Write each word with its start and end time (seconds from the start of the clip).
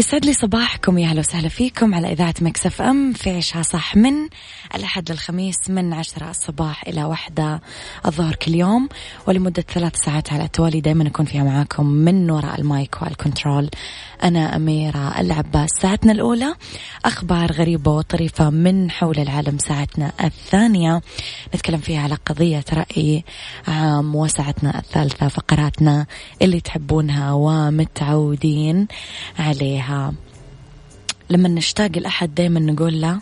يسعد 0.00 0.24
لي 0.26 0.32
صباحكم 0.32 0.98
يا 0.98 1.08
أهلا 1.08 1.20
وسهلا 1.20 1.48
فيكم 1.48 1.94
على 1.94 2.12
إذاعة 2.12 2.34
Mix 2.40 2.82
FM 2.82 3.12
في 3.12 3.30
عيشها 3.30 3.62
صح 3.62 3.96
من 3.96 4.28
الأحد 4.74 5.10
للخميس 5.12 5.56
من 5.68 5.92
عشرة 5.92 6.30
الصباح 6.30 6.88
إلى 6.88 7.04
واحدة 7.04 7.60
الظهر 8.06 8.34
كل 8.34 8.54
يوم. 8.54 8.88
ولمدة 9.26 9.62
ثلاث 9.62 9.96
ساعات 9.96 10.32
على 10.32 10.44
التوالي 10.44 10.80
دائما 10.80 11.06
أكون 11.06 11.26
فيها 11.26 11.42
معاكم 11.42 11.86
من 11.86 12.30
وراء 12.30 12.60
ال 12.60 12.70
mic 12.70 13.02
وال 13.02 13.17
control 13.17 13.70
أنا 14.22 14.56
أميرة 14.56 15.20
العباس. 15.20 15.68
ساعتنا 15.80 16.12
الأولى 16.12 16.54
أخبار 17.04 17.52
غريبة 17.52 17.90
وطريفة 17.90 18.50
من 18.50 18.90
حول 18.90 19.18
العالم 19.18 19.58
ساعتنا 19.58 20.12
الثانية. 20.24 21.00
نتكلم 21.54 21.80
فيها 21.80 22.02
على 22.02 22.14
قضية 22.14 22.64
رأي 22.72 23.24
عام 23.68 24.14
وساعتنا 24.14 24.78
الثالثة 24.78 25.28
فقراتنا 25.28 26.06
اللي 26.42 26.60
تحبونها 26.60 27.32
ومتعودين 27.32 28.86
عليها. 29.38 29.89
لما 31.30 31.48
نشتاق 31.48 31.90
الأحد 31.96 32.34
دايما 32.34 32.60
نقول 32.60 33.00
له 33.00 33.20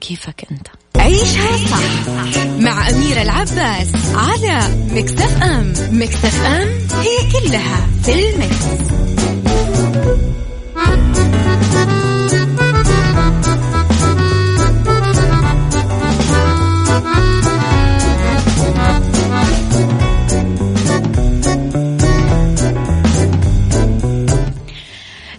كيفك 0.00 0.46
أنت 0.50 0.68
عيشها 0.96 1.56
صح 1.66 2.06
مع 2.58 2.90
أميرة 2.90 3.22
العباس 3.22 3.92
على 4.14 4.86
مكتف 4.92 5.42
أم 5.42 5.72
مكتف 5.90 6.42
أم 6.42 6.68
هي 6.92 7.16
كلها 7.32 7.86
في 8.02 8.30
المكس. 8.30 8.64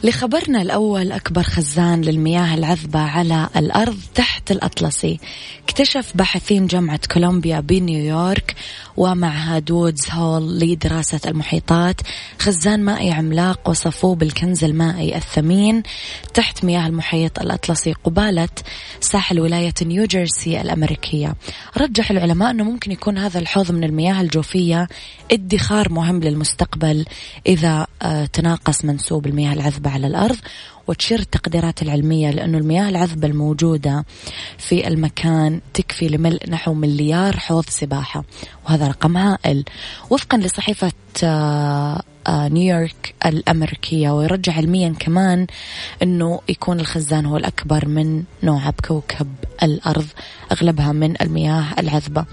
لخبرنا 0.03 0.61
الأول 0.61 1.11
أكبر 1.11 1.43
خزان 1.43 2.01
للمياه 2.01 2.53
العذبة 2.53 2.99
على 2.99 3.49
الأرض 3.55 3.97
تحت 4.15 4.51
الأطلسي. 4.51 5.19
اكتشف 5.63 6.11
باحثين 6.15 6.67
جامعة 6.67 6.99
كولومبيا 7.13 7.59
بنيويورك 7.59 8.55
ومعهد 8.97 9.71
وودز 9.71 10.09
هول 10.11 10.59
لدراسة 10.59 11.19
المحيطات. 11.25 12.01
خزان 12.39 12.83
مائي 12.85 13.11
عملاق 13.11 13.69
وصفوه 13.69 14.15
بالكنز 14.15 14.63
المائي 14.63 15.15
الثمين 15.15 15.83
تحت 16.33 16.65
مياه 16.65 16.87
المحيط 16.87 17.39
الأطلسي 17.39 17.93
قبالة 17.93 18.49
ساحل 19.01 19.39
ولاية 19.39 19.73
نيوجيرسي 19.81 20.61
الأمريكية. 20.61 21.35
رجح 21.77 22.11
العلماء 22.11 22.51
أنه 22.51 22.63
ممكن 22.63 22.91
يكون 22.91 23.17
هذا 23.17 23.39
الحوض 23.39 23.71
من 23.71 23.83
المياه 23.83 24.21
الجوفية 24.21 24.87
ادخار 25.31 25.91
مهم 25.91 26.19
للمستقبل 26.19 27.05
إذا 27.47 27.87
آه، 28.01 28.25
تناقص 28.25 28.85
منسوب 28.85 29.27
المياه 29.27 29.53
العذبة. 29.53 29.86
على 29.87 30.07
الأرض 30.07 30.37
وتشير 30.87 31.19
التقديرات 31.19 31.81
العلمية 31.81 32.31
لأنه 32.31 32.57
المياه 32.57 32.89
العذبة 32.89 33.27
الموجودة 33.27 34.05
في 34.57 34.87
المكان 34.87 35.61
تكفي 35.73 36.07
لملء 36.07 36.49
نحو 36.49 36.73
مليار 36.73 37.37
حوض 37.37 37.65
سباحة 37.69 38.23
وهذا 38.65 38.87
رقم 38.87 39.17
هائل 39.17 39.63
وفقا 40.09 40.37
لصحيفة 40.37 40.91
آه، 41.23 42.01
آه، 42.27 42.47
نيويورك 42.47 43.15
الأمريكية 43.25 44.09
ويرجح 44.09 44.57
علميا 44.57 44.95
كمان 44.99 45.47
أنه 46.03 46.41
يكون 46.49 46.79
الخزان 46.79 47.25
هو 47.25 47.37
الأكبر 47.37 47.87
من 47.87 48.23
نوعه 48.43 48.71
بكوكب 48.71 49.27
الأرض 49.63 50.05
أغلبها 50.51 50.91
من 50.91 51.21
المياه 51.21 51.65
العذبة. 51.79 52.25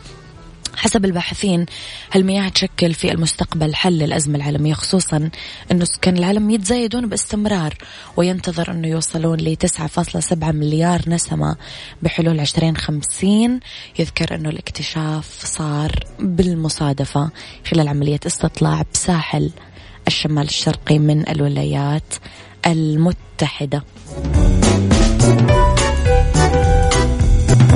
حسب 0.76 1.04
الباحثين 1.04 1.66
هالمياه 2.12 2.48
تشكل 2.48 2.94
في 2.94 3.12
المستقبل 3.12 3.74
حل 3.74 3.92
للأزمة 3.92 4.36
العالمية 4.36 4.74
خصوصا 4.74 5.30
أنه 5.72 5.84
سكان 5.84 6.16
العالم 6.16 6.50
يتزايدون 6.50 7.08
باستمرار 7.08 7.74
وينتظر 8.16 8.70
أنه 8.70 8.88
يوصلون 8.88 9.38
ل 9.40 9.56
9.7 9.56 10.44
مليار 10.44 11.02
نسمة 11.06 11.56
بحلول 12.02 12.40
2050 12.40 13.60
يذكر 13.98 14.34
أنه 14.34 14.48
الاكتشاف 14.48 15.44
صار 15.44 16.04
بالمصادفة 16.18 17.30
خلال 17.70 17.88
عملية 17.88 18.20
استطلاع 18.26 18.82
بساحل 18.94 19.50
الشمال 20.06 20.44
الشرقي 20.44 20.98
من 20.98 21.28
الولايات 21.28 22.14
المتحدة. 22.66 23.84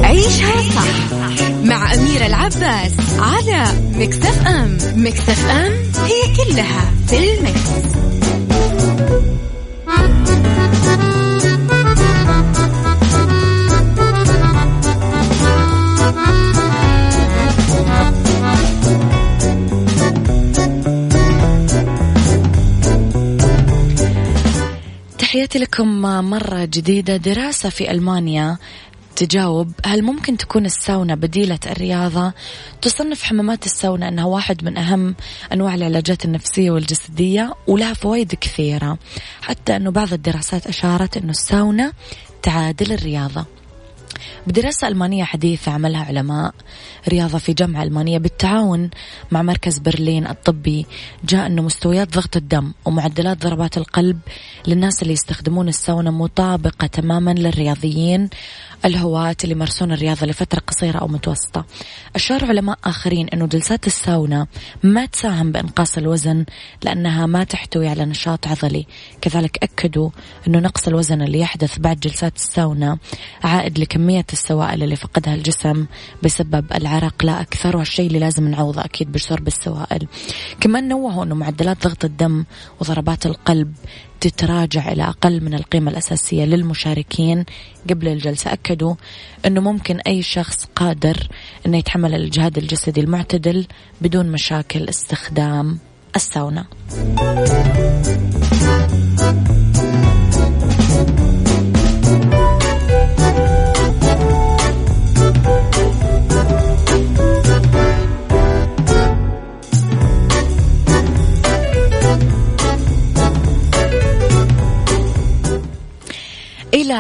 عيشها 0.02 0.62
صح. 0.62 1.47
مع 1.68 1.94
أميرة 1.94 2.26
العباس 2.26 2.92
على 3.18 3.64
مكتف 3.94 4.46
أم 4.46 4.78
مكتف 4.96 5.46
أم 5.46 5.72
هي 6.04 6.36
كلها 6.36 6.92
في 7.06 7.18
المكس. 7.18 7.88
تحياتي 25.18 25.58
لكم 25.58 26.00
مرة 26.30 26.64
جديدة 26.64 27.16
دراسة 27.16 27.68
في 27.68 27.90
ألمانيا 27.90 28.58
تجاوب 29.18 29.72
هل 29.84 30.02
ممكن 30.02 30.36
تكون 30.36 30.66
الساونا 30.66 31.14
بديلة 31.14 31.58
الرياضة؟ 31.66 32.32
تصنف 32.82 33.22
حمامات 33.22 33.66
الساونا 33.66 34.08
أنها 34.08 34.24
واحد 34.24 34.64
من 34.64 34.76
أهم 34.76 35.14
أنواع 35.52 35.74
العلاجات 35.74 36.24
النفسية 36.24 36.70
والجسدية 36.70 37.54
ولها 37.66 37.94
فوائد 37.94 38.34
كثيرة 38.34 38.98
حتى 39.42 39.76
أنه 39.76 39.90
بعض 39.90 40.12
الدراسات 40.12 40.66
أشارت 40.66 41.16
أنه 41.16 41.30
الساونا 41.30 41.92
تعادل 42.42 42.92
الرياضة. 42.92 43.46
بدراسة 44.46 44.88
ألمانية 44.88 45.24
حديثة 45.24 45.72
عملها 45.72 46.04
علماء 46.04 46.54
رياضة 47.08 47.38
في 47.38 47.52
جامعة 47.52 47.82
ألمانية 47.82 48.18
بالتعاون 48.18 48.90
مع 49.30 49.42
مركز 49.42 49.78
برلين 49.78 50.26
الطبي 50.26 50.86
جاء 51.24 51.46
أنه 51.46 51.62
مستويات 51.62 52.14
ضغط 52.14 52.36
الدم 52.36 52.72
ومعدلات 52.84 53.38
ضربات 53.46 53.78
القلب 53.78 54.18
للناس 54.66 55.02
اللي 55.02 55.12
يستخدمون 55.12 55.68
الساونا 55.68 56.10
مطابقة 56.10 56.86
تماما 56.86 57.30
للرياضيين 57.30 58.28
الهواة 58.84 59.36
اللي 59.44 59.54
يمارسون 59.54 59.92
الرياضة 59.92 60.26
لفترة 60.26 60.58
قصيرة 60.58 60.98
أو 60.98 61.08
متوسطة. 61.08 61.66
أشار 62.14 62.44
علماء 62.44 62.78
آخرين 62.84 63.28
أنه 63.28 63.46
جلسات 63.46 63.86
الساونا 63.86 64.46
ما 64.82 65.06
تساهم 65.06 65.52
بإنقاص 65.52 65.98
الوزن 65.98 66.44
لأنها 66.82 67.26
ما 67.26 67.44
تحتوي 67.44 67.88
على 67.88 68.04
نشاط 68.04 68.46
عضلي. 68.46 68.86
كذلك 69.20 69.58
أكدوا 69.62 70.10
أنه 70.48 70.58
نقص 70.58 70.88
الوزن 70.88 71.22
اللي 71.22 71.40
يحدث 71.40 71.78
بعد 71.78 72.00
جلسات 72.00 72.36
الساونا 72.36 72.98
عائد 73.44 73.78
لكمية 73.78 74.26
السوائل 74.32 74.82
اللي 74.82 74.96
فقدها 74.96 75.34
الجسم 75.34 75.86
بسبب 76.22 76.72
العرق. 76.74 77.24
لا 77.24 77.40
أكثر 77.40 77.76
والشيء 77.76 78.06
اللي 78.06 78.18
لازم 78.18 78.48
نعوضه 78.48 78.84
أكيد 78.84 79.12
بشرب 79.12 79.46
السوائل. 79.46 80.06
كمان 80.60 80.88
نوهوا 80.88 81.24
أنه 81.24 81.34
معدلات 81.34 81.86
ضغط 81.86 82.04
الدم 82.04 82.44
وضربات 82.80 83.26
القلب 83.26 83.74
تتراجع 84.20 84.92
إلى 84.92 85.02
أقل 85.02 85.44
من 85.44 85.54
القيمة 85.54 85.90
الأساسية 85.90 86.44
للمشاركين 86.44 87.44
قبل 87.90 88.08
الجلسة. 88.08 88.52
أكدوا 88.52 88.94
أنه 89.46 89.60
ممكن 89.60 90.00
أي 90.00 90.22
شخص 90.22 90.64
قادر 90.76 91.28
أنه 91.66 91.78
يتحمل 91.78 92.14
الجهاد 92.14 92.58
الجسدي 92.58 93.00
المعتدل 93.00 93.66
بدون 94.00 94.32
مشاكل 94.32 94.88
استخدام 94.88 95.78
الساونا. 96.16 96.66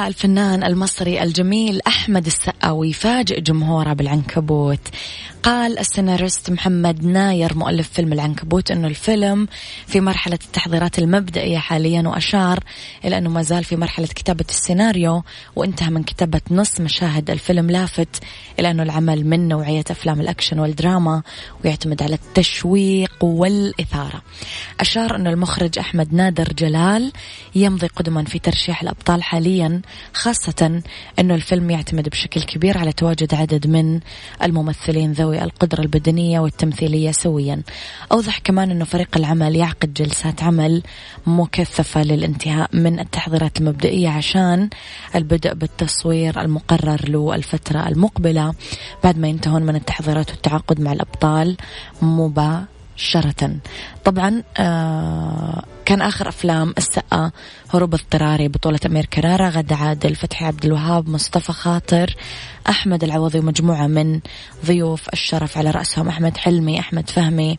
الفنان 0.08 0.64
المصري 0.64 1.22
الجميل 1.22 1.80
أحمد 1.86 2.26
السقا 2.26 2.70
ويفاجئ 2.70 3.40
جمهوره 3.40 3.92
بالعنكبوت. 3.92 4.88
قال 5.42 5.78
السيناريست 5.78 6.50
محمد 6.50 7.04
ناير 7.04 7.54
مؤلف 7.54 7.88
فيلم 7.88 8.12
العنكبوت 8.12 8.70
أنه 8.70 8.88
الفيلم 8.88 9.48
في 9.86 10.00
مرحلة 10.00 10.38
التحضيرات 10.44 10.98
المبدئية 10.98 11.58
حاليا 11.58 12.08
وأشار 12.08 12.64
إلى 13.04 13.18
أنه 13.18 13.30
ما 13.30 13.42
زال 13.42 13.64
في 13.64 13.76
مرحلة 13.76 14.06
كتابة 14.06 14.44
السيناريو 14.48 15.22
وانتهى 15.56 15.90
من 15.90 16.02
كتابة 16.02 16.40
نص 16.50 16.80
مشاهد 16.80 17.30
الفيلم 17.30 17.70
لافت 17.70 18.22
إلى 18.58 18.70
أنه 18.70 18.82
العمل 18.82 19.26
من 19.26 19.48
نوعية 19.48 19.84
أفلام 19.90 20.20
الأكشن 20.20 20.58
والدراما 20.58 21.22
ويعتمد 21.64 22.02
على 22.02 22.14
التشويق 22.14 23.24
والإثارة. 23.24 24.22
أشار 24.80 25.16
أنه 25.16 25.30
المخرج 25.30 25.78
أحمد 25.78 26.14
نادر 26.14 26.52
جلال 26.58 27.12
يمضي 27.54 27.86
قدما 27.86 28.24
في 28.24 28.38
ترشيح 28.38 28.82
الأبطال 28.82 29.22
حاليا 29.22 29.82
خاصة 30.12 30.82
أنه 31.18 31.34
الفيلم 31.34 31.70
يعتمد 31.70 32.08
بشكل 32.08 32.42
كبير 32.42 32.78
على 32.78 32.92
تواجد 32.92 33.34
عدد 33.34 33.66
من 33.66 34.00
الممثلين 34.42 35.12
ذوي 35.12 35.42
القدرة 35.42 35.80
البدنية 35.80 36.40
والتمثيلية 36.40 37.10
سويا. 37.10 37.62
أوضح 38.12 38.38
كمان 38.38 38.70
أنه 38.70 38.84
فريق 38.84 39.16
العمل 39.16 39.56
يعقد 39.56 39.94
جلسات 39.94 40.42
عمل 40.42 40.82
مكثفة 41.26 42.02
للانتهاء 42.02 42.70
من 42.72 43.00
التحضيرات 43.00 43.60
المبدئية 43.60 44.08
عشان 44.08 44.68
البدء 45.14 45.54
بالتصوير 45.54 46.40
المقرر 46.40 47.08
له 47.08 47.34
الفترة 47.34 47.88
المقبلة 47.88 48.54
بعد 49.04 49.18
ما 49.18 49.28
ينتهون 49.28 49.62
من 49.62 49.76
التحضيرات 49.76 50.30
والتعاقد 50.30 50.80
مع 50.80 50.92
الأبطال 50.92 51.56
مباشرة. 52.02 52.77
مباشرة. 52.98 53.56
طبعا 54.04 54.42
آه 54.58 55.64
كان 55.84 56.02
آخر 56.02 56.28
أفلام 56.28 56.74
السقا 56.78 57.30
هروب 57.74 57.94
اضطراري 57.94 58.48
بطولة 58.48 58.78
أمير 58.86 59.04
كرارة 59.04 59.48
غدا 59.48 59.74
عادل 59.74 60.14
فتحي 60.14 60.44
عبد 60.44 60.64
الوهاب 60.64 61.08
مصطفى 61.08 61.52
خاطر 61.52 62.16
أحمد 62.68 63.04
العوضي 63.04 63.38
ومجموعة 63.38 63.86
من 63.86 64.20
ضيوف 64.66 65.08
الشرف 65.12 65.58
على 65.58 65.70
رأسهم 65.70 66.08
أحمد 66.08 66.36
حلمي 66.36 66.80
أحمد 66.80 67.10
فهمي 67.10 67.58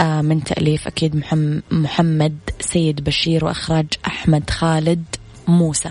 آه 0.00 0.20
من 0.20 0.44
تأليف 0.44 0.86
أكيد 0.86 1.24
محمد 1.70 2.38
سيد 2.60 3.04
بشير 3.04 3.44
وإخراج 3.44 3.86
أحمد 4.06 4.50
خالد 4.50 5.04
موسى. 5.48 5.90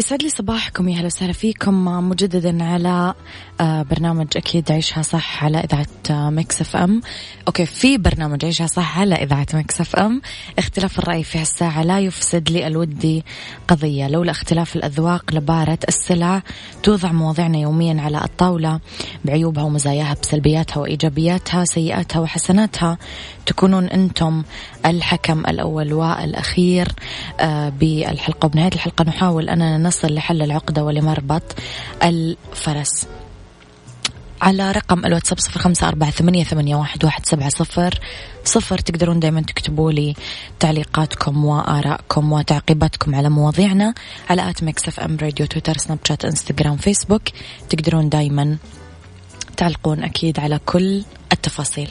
يسعد 0.00 0.22
لي 0.22 0.28
صباحكم 0.28 0.88
يا 0.88 0.98
هلا 0.98 1.06
وسهلا 1.06 1.32
فيكم 1.32 1.84
مجددا 2.08 2.64
على 2.64 3.14
آه، 3.60 3.82
برنامج 3.82 4.26
أكيد 4.36 4.72
عيشها 4.72 5.02
صح 5.02 5.44
على 5.44 5.58
إذاعة 5.58 5.86
آه، 6.10 6.30
Mix 6.30 6.60
FM. 6.60 7.00
okay 7.46 7.66
في 7.66 7.98
برنامج 7.98 8.44
عيشها 8.44 8.66
صح 8.66 8.98
على 8.98 9.14
إذاعة 9.14 9.46
Mix 9.54 9.80
FM. 9.80 10.22
اختلاف 10.58 10.98
الرأي 10.98 11.22
في 11.22 11.38
هالساعة 11.38 11.82
لا 11.82 12.00
يفسد 12.00 12.50
للود 12.50 13.24
قضية. 13.68 14.08
لولا 14.08 14.30
اختلاف 14.30 14.76
الأذواق 14.76 15.34
لباره 15.34 15.78
السلع 15.88 16.42
توضع 16.82 17.12
مواضيعنا 17.12 17.58
يوميا 17.58 18.02
على 18.02 18.24
الطاولة 18.24 18.80
بعيوبها 19.24 19.64
ومزاياها 19.64 20.16
بسلبياتها 20.22 20.80
وإيجابياتها 20.80 21.64
سيئاتها 21.64 22.20
وحسناتها. 22.20 22.98
تكونون 23.50 23.88
أنتم 23.88 24.42
الحكم 24.86 25.40
الأول 25.40 25.92
والأخير 25.92 26.88
آه، 27.40 27.68
بالحلقة 27.68 28.46
وبنهايه 28.46 28.72
الحلقة 28.74 29.04
نحاول 29.04 29.48
أننا 29.48 29.78
نصل 29.78 30.14
لحل 30.14 30.42
العقدة 30.42 30.84
ولمربط 30.84 31.42
الفرس. 32.02 33.06
على 34.42 34.72
رقم 34.72 35.06
الواتساب 35.06 35.38
صفر 35.38 35.60
خمسة 35.60 35.88
أربعة 35.88 36.10
ثمانية, 36.10 36.44
ثمانية 36.44 36.76
واحد, 36.76 37.04
واحد 37.04 37.26
سبعة 37.26 37.48
صفر 37.48 38.00
صفر 38.44 38.78
تقدرون 38.78 39.20
دايما 39.20 39.40
تكتبوا 39.40 39.92
لي 39.92 40.14
تعليقاتكم 40.60 41.44
وآرائكم 41.44 42.32
وتعقيباتكم 42.32 43.14
على 43.14 43.30
مواضيعنا 43.30 43.94
على 44.30 44.50
at 44.50 44.62
Mix 44.62 44.88
FM 44.88 45.16
Radio 45.22 45.46
تويتر 45.46 45.76
سناب 45.76 45.98
شات 46.04 46.24
إنستغرام 46.24 46.76
فيسبوك. 46.76 47.22
تقدرون 47.68 48.08
دايما 48.08 48.56
تعلقون 49.60 50.04
أكيد 50.04 50.40
على 50.40 50.60
كل 50.66 51.02
التفاصيل 51.32 51.88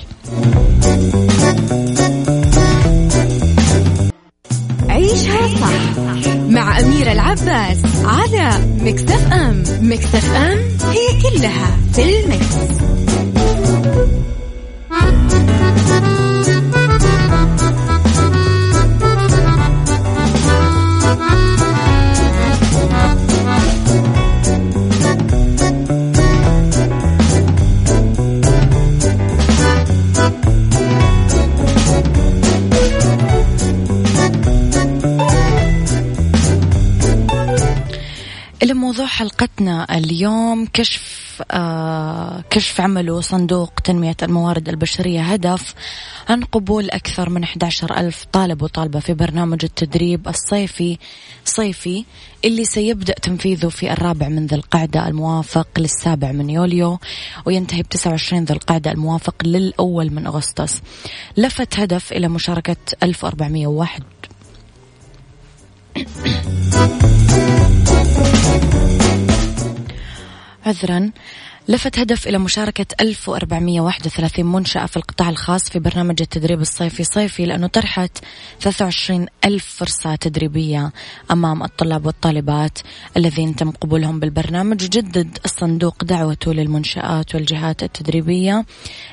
عيشها 4.90 5.48
صح 5.48 6.28
مع 6.50 6.80
أميرة 6.80 7.12
العباس 7.12 7.78
على 8.06 8.50
Mix 8.82 9.34
FM 9.34 9.64
Mix 9.82 10.36
FM 10.36 10.60
it's 10.84 11.22
all 11.22 11.78
in 11.94 12.20
the 12.20 12.35
mix. 12.35 12.56
اليوم 39.70 40.66
كشف 40.66 41.30
آه 41.52 42.44
كشف 42.50 42.82
عمله 42.82 43.22
صندوق 43.22 43.74
تنمية 43.84 44.16
الموارد 44.24 44.70
البشرية 44.70 45.22
هدف 45.22 45.74
عن 46.30 46.44
قبول 46.44 46.90
أكثر 46.90 47.30
من 47.30 47.44
11 47.44 47.98
ألف 47.98 48.26
طالب 48.32 48.62
وطالبة 48.62 49.00
في 49.00 49.14
برنامج 49.14 49.60
التدريب 49.64 50.28
الصيفي 50.28 50.98
صيفي 51.46 52.06
اللي 52.46 52.66
سيبدأ 52.66 53.14
تنفيذه 53.14 53.68
في 53.68 53.94
الرابع 53.94 54.28
من 54.28 54.46
ذي 54.46 54.56
القعدة 54.56 55.08
الموافق 55.08 55.68
للسابع 55.78 56.32
من 56.32 56.50
يوليو 56.50 57.00
وينتهي 57.46 57.82
ب 57.82 57.90
29 57.90 58.44
ذي 58.44 58.54
القعدة 58.54 58.92
الموافق 58.92 59.36
للأول 59.46 60.14
من 60.14 60.28
أغسطس. 60.28 60.82
لفت 61.38 61.80
هدف 61.80 62.12
إلى 62.12 62.28
مشاركة 62.28 62.76
1401 63.04 64.04
عذرا. 70.70 71.12
لفت 71.70 72.00
هدف 72.00 72.28
إلى 72.28 72.38
مشاركة 72.38 72.86
1431 73.02 74.46
منشأة 74.46 74.86
في 74.86 74.98
القطاع 74.98 75.30
الخاص 75.30 75.70
في 75.70 75.80
برنامج 75.80 76.22
التدريب 76.22 76.62
الصيفي 76.62 77.04
صيفي 77.04 77.46
لأنه 77.46 77.68
طرحت 77.68 78.18
23 78.62 79.28
ألف 79.46 79.66
فرصة 79.66 80.16
تدريبية 80.16 80.92
أمام 81.32 81.64
الطلاب 81.64 82.06
والطالبات 82.06 82.80
الذين 83.18 83.56
تم 83.56 83.72
قبولهم 83.72 84.20
بالبرنامج. 84.20 84.84
وجدد 84.84 85.38
الصندوق 85.46 86.04
دعوته 86.04 86.54
للمنشآت 86.54 87.36
والجهات 87.36 87.84
التدريبية 87.84 88.66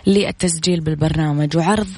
للتسجيل 0.07 0.81
بالبرنامج. 0.81 1.57
وعرض 1.57 1.89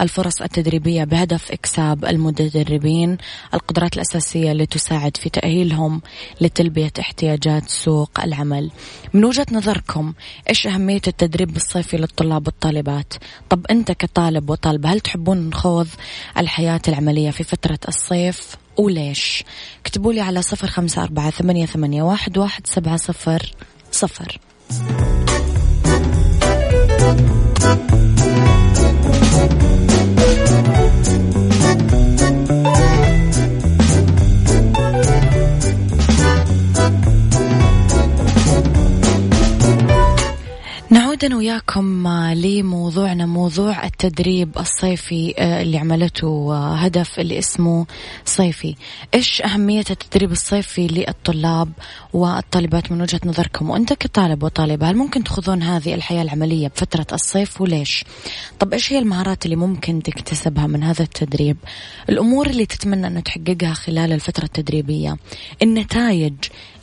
الفرص 0.00 0.42
التدريبية 0.42 1.04
بهدف 1.04 1.52
إكساب 1.52 2.04
المتدربين. 2.04 3.18
القدرات 3.54 3.94
الأساسية 3.94 4.52
اللي 4.52 4.66
تساعد 4.66 5.16
في 5.16 5.30
تأهيلهم 5.30 6.02
لتلبية 6.40 6.92
احتياجات 7.00 7.68
سوق 7.68 8.20
العمل. 8.20 8.70
من 9.14 9.24
وجهة 9.24 9.46
نظركم 9.52 10.07
إيش 10.48 10.66
أهمية 10.66 11.00
التدريب 11.06 11.56
الصيفي 11.56 11.96
للطلاب 11.96 12.46
والطالبات؟ 12.46 13.14
طب 13.50 13.66
أنت 13.70 13.92
كطالب 13.92 14.50
وطالبة 14.50 14.92
هل 14.92 15.00
تحبون 15.00 15.48
نخوض 15.48 15.88
الحياة 16.38 16.80
العملية 16.88 17.30
في 17.30 17.44
فترة 17.44 17.78
الصيف؟ 17.88 18.56
وليش؟ 18.76 19.44
اكتبوا 19.80 20.12
لي 20.12 20.20
على 20.20 20.42
صفر 20.42 20.66
خمسة 20.66 21.02
أربعة 21.02 21.30
ثمانية, 21.30 21.66
ثمانية 21.66 22.02
واحد, 22.02 22.38
واحد 22.38 22.66
سبعة 22.66 22.96
صفر 22.96 23.52
صفر. 23.92 24.38
نعود 41.22 41.34
وياكم 41.34 42.06
آه، 42.06 42.34
لموضوعنا 42.34 43.26
موضوع 43.26 43.84
التدريب 43.84 44.58
الصيفي 44.58 45.34
آه، 45.38 45.62
اللي 45.62 45.78
عملته 45.78 46.26
آه، 46.26 46.74
هدف 46.74 47.20
اللي 47.20 47.38
اسمه 47.38 47.86
صيفي. 48.24 48.74
إيش 49.14 49.42
أهمية 49.42 49.84
التدريب 49.90 50.32
الصيفي 50.32 50.86
للطلاب 50.86 51.72
والطالبات 52.12 52.92
من 52.92 53.02
وجهة 53.02 53.20
نظركم؟ 53.24 53.70
وأنت 53.70 53.92
كطالب 53.92 54.42
وطالبة 54.42 54.90
هل 54.90 54.96
ممكن 54.96 55.24
تخوضون 55.24 55.62
هذه 55.62 55.94
الحياة 55.94 56.22
العملية 56.22 56.68
بفترة 56.68 57.06
الصيف 57.12 57.60
وليش؟ 57.60 58.04
طب 58.58 58.72
إيش 58.72 58.92
هي 58.92 58.98
المهارات 58.98 59.44
اللي 59.44 59.56
ممكن 59.56 60.02
تكتسبها 60.02 60.66
من 60.66 60.82
هذا 60.82 61.02
التدريب؟ 61.02 61.56
الأمور 62.08 62.46
اللي 62.46 62.66
تتمنى 62.66 63.06
أنه 63.06 63.20
تحققها 63.20 63.74
خلال 63.74 64.12
الفترة 64.12 64.44
التدريبية؟ 64.44 65.16
النتائج 65.62 66.34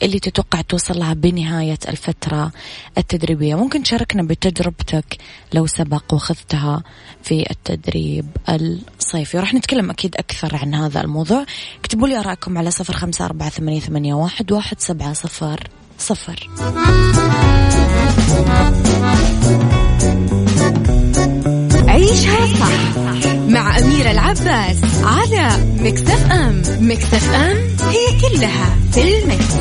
اللي 0.02 0.18
تتوقع 0.18 0.60
توصل 0.60 0.98
لها 0.98 1.14
بنهاية 1.14 1.78
الفترة 1.88 2.52
التدريبية؟ 2.98 3.54
ممكن 3.54 3.82
تشاركنا 3.82 4.25
بتجربتك 4.26 5.18
لو 5.52 5.66
سبق 5.66 6.14
وخذتها 6.14 6.82
في 7.22 7.50
التدريب 7.50 8.26
الصيفي. 8.48 9.36
وراح 9.36 9.54
نتكلم 9.54 9.90
أكيد 9.90 10.16
أكثر 10.16 10.56
عن 10.56 10.74
هذا 10.74 11.00
الموضوع. 11.00 11.46
اكتبوا 11.80 12.08
لي 12.08 12.18
أراءكم 12.18 12.58
على 12.58 12.70
صفر 12.70 12.96
خمسة 12.96 13.24
أربعة 13.24 13.50
ثمانية 13.50 14.14
واحد 14.14 14.52
واحد 14.52 14.80
سبعة 14.80 15.12
صفر 15.12 15.68
صفر. 15.98 16.48
عيشها 21.88 22.46
صح 22.46 22.98
مع 23.48 23.78
أميرة 23.78 24.10
العباس 24.10 24.76
على 25.04 25.48
مكتف 25.80 26.32
أم 26.32 26.62
مكتف 26.80 27.30
أم 27.34 27.56
هي 27.88 28.20
كلها 28.20 28.76
في 28.92 29.18
المكس. 29.18 29.56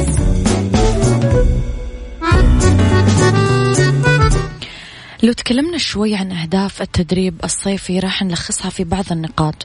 لو 5.26 5.34
تكلمنا 5.34 5.78
شوي 5.78 6.16
عن 6.16 6.32
أهداف 6.32 6.82
التدريب 6.82 7.36
الصيفي 7.44 8.00
راح 8.00 8.24
نلخصها 8.24 8.70
في 8.70 8.84
بعض 8.84 9.06
النقاط. 9.12 9.56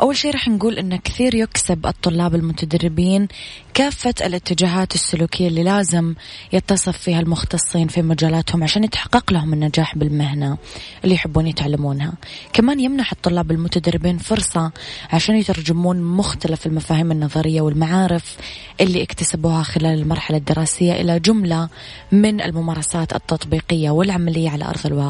أول 0.00 0.16
شيء 0.16 0.32
راح 0.32 0.48
نقول 0.48 0.78
أن 0.78 0.96
كثير 0.96 1.34
يكسب 1.34 1.86
الطلاب 1.86 2.34
المتدربين 2.34 3.28
كافة 3.74 4.14
الاتجاهات 4.20 4.94
السلوكية 4.94 5.48
اللي 5.48 5.62
لازم 5.62 6.14
يتصف 6.52 6.98
فيها 6.98 7.20
المختصين 7.20 7.88
في 7.88 8.02
مجالاتهم 8.02 8.62
عشان 8.62 8.84
يتحقق 8.84 9.32
لهم 9.32 9.52
النجاح 9.52 9.98
بالمهنة 9.98 10.58
اللي 11.04 11.14
يحبون 11.14 11.46
يتعلمونها. 11.46 12.12
كمان 12.52 12.80
يمنح 12.80 13.12
الطلاب 13.12 13.50
المتدربين 13.50 14.18
فرصة 14.18 14.72
عشان 15.12 15.36
يترجمون 15.36 16.02
مختلف 16.02 16.66
المفاهيم 16.66 17.12
النظرية 17.12 17.60
والمعارف 17.60 18.36
اللي 18.80 19.02
اكتسبوها 19.02 19.62
خلال 19.62 19.98
المرحلة 20.00 20.38
الدراسية 20.38 20.92
إلى 20.92 21.20
جملة 21.20 21.68
من 22.12 22.40
الممارسات 22.40 23.14
التطبيقية 23.14 23.90
والعملية 23.90 24.50
على 24.50 24.64
أرض 24.64 24.86
الواقع. 24.86 25.07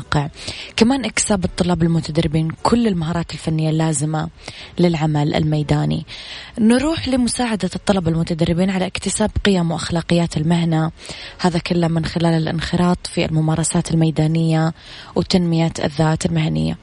كمان 0.76 1.04
إكساب 1.04 1.44
الطلاب 1.44 1.82
المتدربين 1.82 2.50
كل 2.62 2.86
المهارات 2.86 3.32
الفنية 3.32 3.70
اللازمة 3.70 4.28
للعمل 4.78 5.34
الميداني. 5.34 6.06
نروح 6.58 7.08
لمساعدة 7.08 7.70
الطلبة 7.76 8.10
المتدربين 8.10 8.70
على 8.70 8.86
اكتساب 8.86 9.30
قيم 9.44 9.70
وأخلاقيات 9.70 10.36
المهنة. 10.36 10.90
هذا 11.40 11.58
كله 11.58 11.88
من 11.88 12.04
خلال 12.04 12.34
الانخراط 12.42 13.06
في 13.06 13.24
الممارسات 13.24 13.90
الميدانية 13.90 14.74
وتنمية 15.16 15.72
الذات 15.84 16.26
المهنية. 16.26 16.78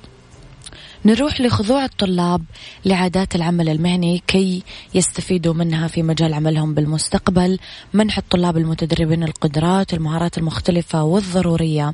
نروح 1.06 1.42
لخضوع 1.42 1.86
الطلاب 1.86 2.44
لعادات 2.86 3.36
العمل 3.36 3.70
المهني 3.70 4.24
كي 4.28 4.64
يستفيدوا 4.94 5.54
منها 5.54 5.88
في 5.88 6.04
مجال 6.04 6.34
عملهم 6.34 6.74
بالمستقبل. 6.74 7.60
منح 7.94 8.18
الطلاب 8.18 8.58
المتدربين 8.58 9.24
القدرات 9.24 9.94
المهارات 9.94 10.38
المختلفة 10.38 11.04
والضرورية 11.04 11.94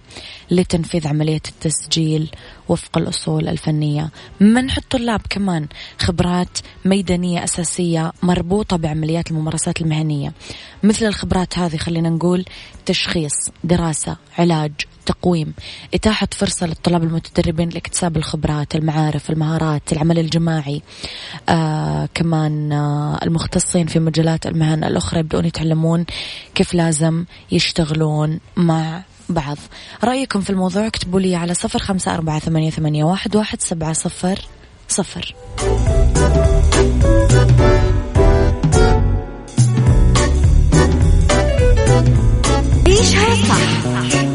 لتنفيذ 0.51 1.07
عملية 1.07 1.41
التسجيل 1.47 2.31
وفق 2.69 2.97
الأصول 2.97 3.47
الفنية. 3.47 4.09
منح 4.39 4.77
الطلاب 4.77 5.21
كمان 5.29 5.67
خبرات 5.99 6.57
ميدانية 6.85 7.43
أساسية 7.43 8.11
مربوطة 8.23 8.77
بعمليات 8.77 9.31
الممارسات 9.31 9.81
المهنية. 9.81 10.33
مثل 10.83 11.05
الخبرات 11.05 11.57
هذه 11.57 11.77
خلينا 11.77 12.09
نقول 12.09 12.45
تشخيص 12.85 13.33
دراسة 13.63 14.17
علاج 14.37 14.71
تقويم 15.05 15.53
إتاحة 15.93 16.27
فرصة 16.31 16.67
للطلاب 16.67 17.03
المتدربين 17.03 17.70
لاكتساب 17.70 18.17
الخبرات 18.17 18.75
المعارف 18.75 19.29
المهارات 19.29 19.93
العمل 19.93 20.20
الجماعي. 20.20 20.81
آه 21.50 22.10
كمان 22.13 22.72
آه 22.72 23.20
المختصين 23.24 23.88
في 23.88 24.00
مجالات 24.00 24.46
المهن 24.46 24.84
الأخرى 24.84 25.20
يبدأون 25.20 25.46
يتعلمون 25.46 26.05
كيف 26.55 26.74
لازم 26.74 27.25
يشتغلون 27.51 28.39
مع 28.55 29.01
بعض. 29.29 29.58
رأيكم 30.03 30.41
في 30.41 30.50
الموضوع؟ 30.50 30.88
اكتبوا 30.88 31.20
لي 31.20 31.36
على 31.36 31.53
صفر 31.53 31.79
خمسة 31.79 32.13
أربعة 32.13 32.39
ثمانية, 32.39 32.70
ثمانية 32.70 33.03
واحد, 33.03 33.36
واحد 33.36 33.62
سبعة 33.62 33.93
صفر 33.93 34.39
صفر. 34.88 35.36
عيشها 42.88 43.36
صح. 43.36 44.30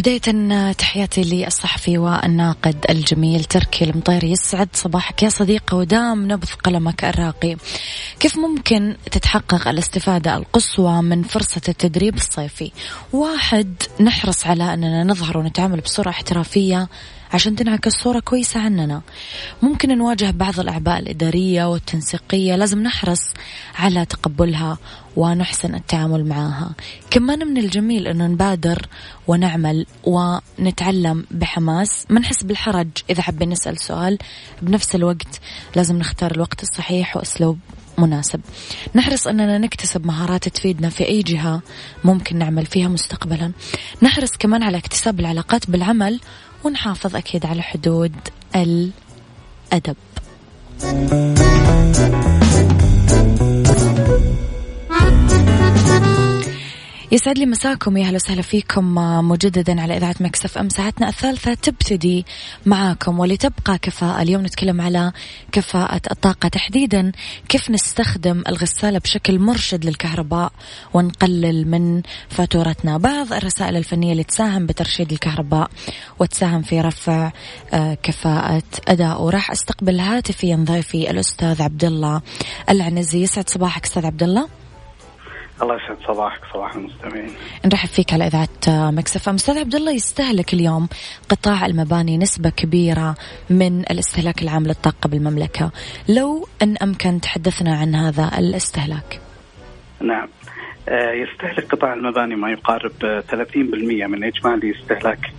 بداية 0.00 0.72
تحياتي 0.72 1.22
للصحفي 1.22 1.98
والناقد 1.98 2.86
الجميل 2.90 3.44
تركي 3.44 3.84
المطيري. 3.84 4.30
يسعد 4.30 4.68
صباحك 4.72 5.22
يا 5.22 5.28
صديقي 5.28 5.76
ودام 5.76 6.32
نبض 6.32 6.48
قلمك 6.64 7.04
الراقي. 7.04 7.56
كيف 8.20 8.38
ممكن 8.38 8.96
تتحقق 9.10 9.68
الاستفادة 9.68 10.36
القصوى 10.36 11.02
من 11.02 11.22
فرصة 11.22 11.60
التدريب 11.68 12.16
الصيفي؟ 12.16 12.72
واحد 13.12 13.74
نحرص 14.00 14.46
على 14.46 14.74
أننا 14.74 15.04
نظهر 15.04 15.38
ونتعامل 15.38 15.80
بصورة 15.80 16.08
احترافية 16.08 16.88
عشان 17.32 17.56
تنعكس 17.56 17.92
صورة 17.92 18.20
كويسة 18.20 18.60
عننا. 18.60 19.02
ممكن 19.62 19.98
نواجه 19.98 20.30
بعض 20.30 20.60
الأعباء 20.60 20.98
الإدارية 20.98 21.64
والتنسيقية. 21.64 22.56
لازم 22.56 22.82
نحرص 22.82 23.20
على 23.78 24.04
تقبلها 24.04 24.78
ونحسن 25.16 25.74
التعامل 25.74 26.28
معها 26.28 26.70
كمان 27.10 27.46
من 27.46 27.58
الجميل 27.58 28.06
أنه 28.06 28.26
نبادر 28.26 28.86
ونعمل 29.26 29.86
ونتعلم 30.04 31.24
بحماس. 31.30 32.06
ما 32.08 32.20
نحس 32.20 32.42
بالحرج. 32.42 32.88
إذا 33.10 33.22
حابين 33.22 33.48
نسأل 33.48 33.80
سؤال 33.80 34.18
بنفس 34.62 34.94
الوقت 34.94 35.40
لازم 35.76 35.98
نختار 35.98 36.30
الوقت 36.30 36.62
الصحيح 36.62 37.16
وأسلوب 37.16 37.58
مناسب. 37.98 38.40
نحرص 38.94 39.26
أننا 39.26 39.58
نكتسب 39.58 40.06
مهارات 40.06 40.48
تفيدنا 40.48 40.88
في 40.88 41.08
أي 41.08 41.22
جهة 41.22 41.62
ممكن 42.04 42.38
نعمل 42.38 42.66
فيها 42.66 42.88
مستقبلا. 42.88 43.52
نحرص 44.02 44.30
كمان 44.38 44.62
على 44.62 44.76
اكتساب 44.76 45.20
العلاقات 45.20 45.70
بالعمل 45.70 46.20
ونحافظ 46.64 47.16
أكيد 47.16 47.46
على 47.46 47.62
حدود 47.62 48.12
الأدب. 48.56 49.96
يسعد 57.12 57.38
لي 57.38 57.46
مساكم 57.46 57.96
يا 57.96 58.06
أهلا 58.06 58.16
وسهلا 58.16 58.42
فيكم 58.42 58.94
مجددا 59.28 59.80
على 59.80 59.96
إذاعة 59.96 60.14
مكسف 60.20 60.58
إم. 60.58 60.68
ساعتنا 60.68 61.08
الثالثة 61.08 61.54
تبتدي 61.54 62.26
معاكم 62.66 63.18
ولتبقى 63.18 63.78
كفاءة. 63.78 64.22
اليوم 64.22 64.42
نتكلم 64.46 64.80
على 64.80 65.12
كفاءة 65.52 66.00
الطاقة. 66.10 66.48
تحديدا 66.48 67.12
كيف 67.48 67.70
نستخدم 67.70 68.42
الغسالة 68.48 68.98
بشكل 68.98 69.38
مرشد 69.38 69.84
للكهرباء 69.84 70.52
ونقلل 70.94 71.70
من 71.70 72.02
فاتورتنا؟ 72.28 72.98
بعض 72.98 73.32
الرسائل 73.32 73.76
الفنية 73.76 74.12
اللي 74.12 74.24
تساهم 74.24 74.66
بترشيد 74.66 75.12
الكهرباء 75.12 75.70
وتساهم 76.18 76.62
في 76.62 76.80
رفع 76.80 77.32
آه، 77.72 77.94
كفاءة 77.94 78.62
أداء. 78.88 79.22
وراح 79.22 79.50
أستقبل 79.50 80.00
هاتفيا 80.00 80.56
ضيفي 80.56 81.10
الأستاذ 81.10 81.62
عبد 81.62 81.84
الله 81.84 82.22
العنزي. 82.68 83.22
يسعد 83.22 83.48
صباحك 83.48 83.84
أستاذ 83.84 84.06
عبد 84.06 84.22
الله 84.22 84.60
الله 85.62 85.74
يسعد 85.76 85.96
صباحك 86.06 86.40
صباح 86.54 86.74
المستمعين. 86.74 87.30
نرحب 87.66 87.88
فيك 87.88 88.12
على 88.12 88.26
إذاعة 88.26 88.90
مكسفه 88.90 89.34
أستاذ 89.34 89.58
عبد 89.58 89.74
الله 89.74 89.92
يستهلك 89.92 90.54
اليوم 90.54 90.88
قطاع 91.28 91.66
المباني 91.66 92.18
نسبة 92.18 92.50
كبيرة 92.50 93.14
من 93.50 93.80
الاستهلاك 93.80 94.42
العام 94.42 94.66
للطاقة 94.66 95.08
بالمملكة. 95.08 95.70
لو 96.08 96.48
أن 96.62 96.76
أمكن 96.82 97.20
تحدثنا 97.20 97.76
عن 97.76 97.94
هذا 97.94 98.30
الاستهلاك. 98.38 99.20
نعم. 100.00 100.28
آه، 100.88 101.12
يستهلك 101.12 101.74
قطاع 101.74 101.94
المباني 101.94 102.36
ما 102.36 102.50
يقارب 102.50 103.22
30% 103.30 104.06
من 104.06 104.24
إجمالي 104.24 104.74
استهلاك 104.80 105.32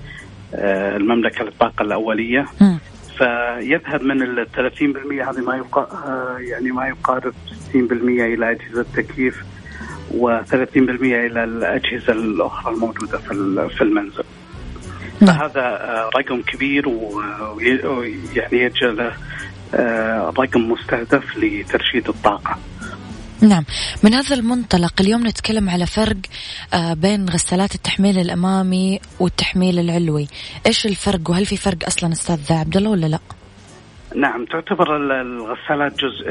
آه، 0.55 0.97
المملكة 0.97 1.43
للطاقة 1.43 1.83
الأولية. 1.83 2.45
مم. 2.61 2.79
فيذهب 3.17 4.03
من 4.03 4.21
ال 4.21 4.47
30% 4.51 5.29
هذه 5.29 5.39
ما 5.39 5.55
يقا 5.55 5.81
آه، 5.81 6.37
يعني 6.39 6.71
ما 6.71 6.87
يقارب 6.87 7.33
60% 7.73 8.25
إلى 8.25 8.51
أجهزة 8.51 8.85
تكييف 8.95 9.43
و30% 10.11 10.77
إلى 11.01 11.43
الأجهزة 11.43 12.13
الأخرى 12.13 12.73
الموجودة 12.73 13.17
في 13.17 13.69
في 13.77 13.81
المنزل. 13.81 14.23
نعم. 15.21 15.37
فهذا 15.37 15.61
آه، 15.61 16.09
رقم 16.19 16.41
كبير 16.41 16.89
ويعني 16.89 18.57
يجعل 18.63 18.97
له 18.97 19.13
آه، 19.75 20.33
رقم 20.39 20.71
مستهدف 20.71 21.37
لترشيد 21.37 22.07
الطاقة. 22.09 22.57
نعم 23.41 23.63
من 24.03 24.13
هذا 24.13 24.35
المنطلق 24.35 24.93
اليوم 25.01 25.27
نتكلم 25.27 25.69
على 25.69 25.85
فرق 25.85 26.17
آه، 26.73 26.93
بين 26.93 27.29
غسالات 27.29 27.75
التحميل 27.75 28.19
الأمامي 28.19 28.99
والتحميل 29.19 29.79
العلوي 29.79 30.27
إيش 30.65 30.85
الفرق 30.85 31.29
وهل 31.29 31.45
في 31.45 31.57
فرق 31.57 31.77
أصلا 31.87 32.11
أستاذ 32.11 32.53
عبد 32.53 32.77
الله 32.77 32.89
ولا 32.89 33.05
لا 33.05 33.19
نعم 34.15 34.45
تعتبر 34.45 34.95
ال- 34.97 35.11
الغسالات 35.11 35.93
جزء 35.99 36.29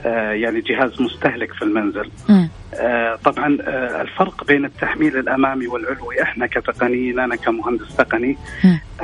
آه، 0.00 0.32
يعني 0.32 0.60
جهاز 0.60 1.00
مستهلك 1.00 1.52
في 1.52 1.62
المنزل. 1.62 2.10
مم. 2.28 2.49
آه، 2.74 3.16
طبعا 3.24 3.58
آه، 3.62 4.02
الفرق 4.02 4.44
بين 4.44 4.64
التحميل 4.64 5.16
الأمامي 5.16 5.66
والعلوي 5.66 6.22
إحنا 6.22 6.46
كتقنيين 6.46 7.18
أنا 7.18 7.36
كمهندس 7.36 7.96
تقني. 7.96 8.36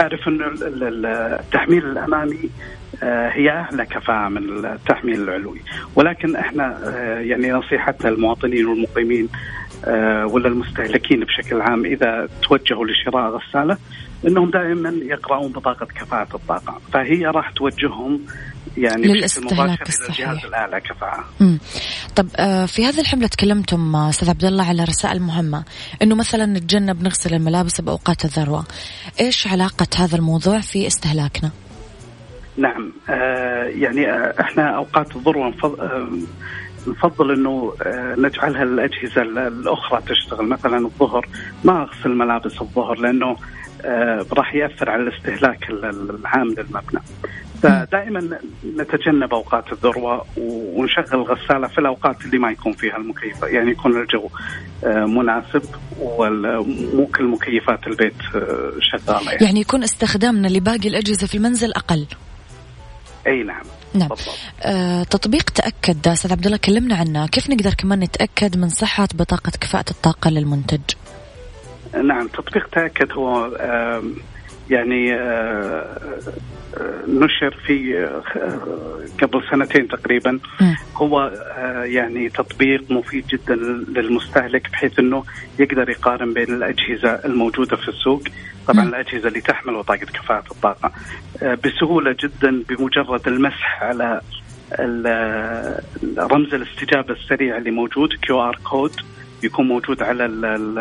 أعرف 0.00 0.28
إنه 0.28 0.46
ال- 0.46 0.62
ال- 0.64 0.84
ال- 0.84 1.06
التحميل 1.40 1.86
الأمامي 1.86 2.50
آه، 3.02 3.28
هي 3.28 3.50
أعلى 3.50 3.86
كفاءة 3.86 4.28
من 4.28 4.66
التحميل 4.66 5.22
العلوي 5.22 5.60
ولكن 5.94 6.36
إحنا 6.36 6.78
يعني 7.20 7.52
نصيحتنا 7.52 8.10
للمواطنين 8.10 8.66
والمقيمين 8.66 9.28
ولا 10.24 10.48
المستهلكين 10.48 11.20
بشكل 11.20 11.60
عام 11.60 11.84
إذا 11.84 12.28
توجهوا 12.42 12.86
لشراء 12.86 13.30
غسالة 13.30 13.76
إنهم 14.26 14.50
دائما 14.50 14.94
يقرؤون 15.02 15.52
بطاقة 15.52 15.86
كفاءة 15.86 16.34
الطاقة 16.36 16.80
فهي 16.92 17.26
راح 17.26 17.50
توجههم 17.50 18.20
يعني 18.76 19.02
بشكل 19.02 19.18
للاستهلاك 19.18 19.52
مباشر 19.80 20.00
إلى. 20.00 20.08
الجهاز 20.08 20.44
الأعلى 20.44 20.80
كفاءه 20.80 21.24
مم. 21.40 21.58
طب 22.16 22.28
آه، 22.36 22.66
في 22.66 22.84
هذه 22.86 23.00
الحملة 23.00 23.26
تكلمتم 23.26 23.96
آه، 23.96 24.08
أستاذ 24.10 24.30
عبد 24.30 24.44
الله 24.44 24.64
على 24.68 24.84
رسائل 24.84 25.22
مهمة 25.22 25.64
إنه 26.02 26.14
مثلا 26.14 26.46
نتجنب 26.46 27.02
نغسل 27.02 27.34
الملابس 27.34 27.80
بأوقات 27.80 28.24
الذروة 28.24 28.64
إيش 29.20 29.46
علاقة 29.46 29.86
هذا 29.96 30.16
الموضوع 30.16 30.60
في 30.60 30.86
استهلاكنا 30.86 31.50
نعم 32.56 32.92
آه 33.10 33.62
يعني 33.64 34.10
آه 34.10 34.34
إحنا 34.40 34.76
أوقات 34.76 35.16
الذروة 35.16 35.48
نفضل, 36.86 37.30
إنه 37.32 37.72
نجعلها 38.18 38.62
الاجهزه 38.62 39.22
ال- 39.22 39.38
الأخرى 39.38 40.02
تشتغل 40.08 40.48
مثلا 40.48 40.76
الظهر 40.86 41.28
ما 41.64 41.82
أغسل 41.82 42.10
ملابس 42.10 42.60
الظهر 42.62 42.98
لأنه 42.98 43.36
راح 44.32 44.54
يأثر 44.54 44.90
على 44.90 45.02
الاستهلاك 45.02 45.70
ال- 45.70 45.84
ال- 45.84 46.10
العام 46.20 46.48
للمبنى. 46.48 47.00
فدائما 47.62 48.38
نتجنب 48.76 49.34
أوقات 49.34 49.72
الذروة 49.72 50.24
ونشغل 50.36 51.04
الغساله 51.14 51.68
في 51.68 51.78
الأوقات 51.78 52.24
اللي 52.24 52.38
ما 52.38 52.50
يكون 52.50 52.72
فيها 52.72 52.96
المكيف 52.96 53.42
يعني 53.42 53.70
يكون 53.70 54.00
الجو 54.00 54.28
آه 54.84 55.04
مناسب 55.04 55.62
ومو 56.00 57.06
كل 57.06 57.24
مكيفات 57.24 57.86
البيت 57.86 58.14
آه 58.34 58.72
شغالة. 58.80 59.30
يعني. 59.32 59.44
يعني 59.44 59.60
يكون 59.60 59.82
استخدامنا 59.82 60.48
لباقي 60.48 60.88
الأجهزة 60.88 61.26
في 61.26 61.34
المنزل 61.36 61.72
أقل. 61.72 62.06
أي 63.26 63.42
نعم. 63.42 63.64
نعم. 63.94 64.08
آه، 64.62 65.02
تطبيق 65.02 65.50
تأكد 65.50 66.08
أستاذ 66.08 66.32
عبد 66.32 66.46
الله 66.46 66.56
كلمنا 66.56 66.96
عنه. 66.96 67.26
كيف 67.26 67.50
نقدر 67.50 67.74
كمان 67.74 68.00
نتأكد 68.00 68.56
من 68.56 68.68
صحة 68.68 69.08
بطاقة 69.14 69.52
كفاءة 69.60 69.90
الطاقة 69.90 70.30
للمنتج؟ 70.30 70.80
نعم 72.04 72.28
تطبيق 72.28 72.66
تأكد 72.68 73.12
هو 73.12 73.46
آم، 73.60 74.14
يعني 74.70 75.14
آه، 75.14 75.98
آه، 76.76 77.02
نشر 77.08 77.56
في 77.66 78.04
آه، 78.04 78.22
قبل 79.22 79.42
سنتين 79.50 79.88
تقريبا. 79.88 80.38
هو 80.96 81.32
يعني 81.84 82.28
تطبيق 82.28 82.90
مفيد 82.90 83.26
جدا 83.26 83.54
للمستهلك 83.88 84.70
بحيث 84.70 84.98
إنه 84.98 85.24
يقدر 85.58 85.90
يقارن 85.90 86.34
بين 86.34 86.54
الأجهزة 86.54 87.10
الموجودة 87.10 87.76
في 87.76 87.88
السوق 87.88 88.22
طبعا. 88.66 88.88
الأجهزة 88.88 89.28
اللي 89.28 89.40
تحمل 89.40 89.74
بطاقه 89.74 90.06
كفاءة 90.06 90.44
الطاقة 90.50 90.92
بسهولة 91.64 92.16
جدا 92.24 92.62
بمجرد 92.68 93.28
المسح 93.28 93.82
على 93.82 94.20
رمز 96.18 96.54
الاستجابة 96.54 97.14
السريع 97.14 97.56
اللي 97.56 97.70
موجود 97.70 98.08
QR 98.22 98.58
code 98.70 98.92
يكون 99.46 99.68
موجود 99.68 100.02
على 100.02 100.24
ال- 100.26 100.44
ال- 100.44 100.78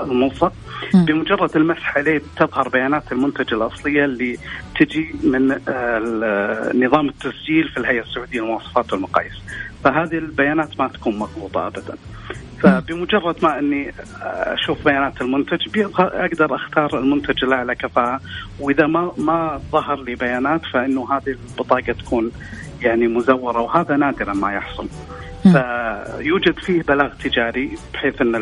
الملصق. 0.00 0.52
بمجرد 0.94 1.56
المسح 1.56 1.96
عليه 1.96 2.22
تظهر 2.36 2.68
بيانات 2.68 3.12
المنتج 3.12 3.54
الأصلية 3.54 4.04
اللي 4.04 4.38
تجي 4.80 5.14
من 5.24 5.52
آه، 5.68 6.70
نظام 6.74 7.08
التسجيل 7.08 7.68
في 7.68 7.76
الهيئة 7.76 8.02
السعودية 8.02 8.40
للمواصفات 8.40 8.92
والمقاييس 8.92 9.32
فهذه 9.84 10.18
البيانات 10.18 10.80
ما 10.80 10.88
تكون 10.88 11.18
مضبوطة 11.18 11.66
ابدا 11.66 11.94
فبمجرد 12.62 13.36
ما 13.42 13.58
أني 13.58 13.92
أشوف 14.22 14.84
بيانات 14.84 15.20
المنتج 15.20 15.58
أقدر 15.98 16.54
أختار 16.54 16.98
المنتج 16.98 17.44
الأعلى 17.44 17.74
كفاءة 17.74 18.20
وإذا 18.60 18.86
ما 18.86 19.12
ما 19.18 19.60
ظهر 19.72 20.02
لي 20.02 20.14
بيانات 20.14 20.60
فإنه 20.72 21.12
هذه 21.12 21.36
البطاقة 21.50 21.92
تكون 21.92 22.30
يعني 22.82 23.08
مزورة 23.08 23.60
وهذا 23.60 23.96
نادرا 23.96 24.32
ما 24.34 24.52
يحصل. 24.52 24.86
فيوجد 25.42 26.58
فيه 26.58 26.82
بلاغ 26.82 27.10
تجاري 27.24 27.78
بحيث 27.94 28.20
أن 28.20 28.34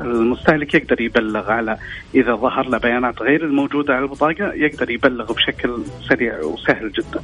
المستهلك 0.00 0.74
يقدر 0.74 1.00
يبلغ 1.00 1.50
على 1.50 1.76
إذا 2.14 2.34
ظهر 2.34 2.68
له 2.68 2.78
بيانات 2.78 3.22
غير 3.22 3.44
الموجودة 3.44 3.94
على 3.94 4.04
البطاقة 4.04 4.52
يقدر 4.54 4.90
يبلغ 4.90 5.32
بشكل 5.32 5.82
سريع 6.08 6.40
وسهل 6.40 6.92
جدا. 6.92 7.22